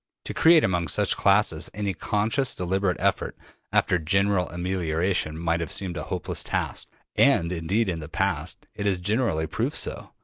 [0.25, 3.37] To create among such classes any conscious, deliberate effort
[3.71, 8.87] after general amelioration might have seemed a hopeless task, and indeed in the past it
[8.87, 10.13] has generally proved so.